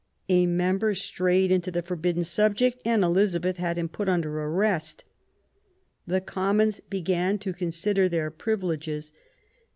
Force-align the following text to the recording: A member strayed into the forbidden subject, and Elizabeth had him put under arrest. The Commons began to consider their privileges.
A 0.29 0.47
member 0.47 0.95
strayed 0.95 1.51
into 1.51 1.69
the 1.69 1.83
forbidden 1.83 2.23
subject, 2.23 2.81
and 2.83 3.03
Elizabeth 3.03 3.57
had 3.57 3.77
him 3.77 3.87
put 3.87 4.09
under 4.09 4.41
arrest. 4.41 5.05
The 6.07 6.21
Commons 6.21 6.79
began 6.89 7.37
to 7.37 7.53
consider 7.53 8.09
their 8.09 8.31
privileges. 8.31 9.13